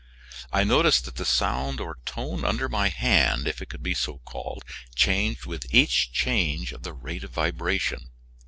[0.51, 4.17] I noticed that the sound or tone under my hand, if it could be so
[4.25, 8.09] called, changed with each change of the rate of vibration.